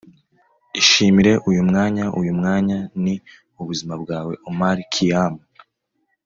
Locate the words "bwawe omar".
4.01-4.77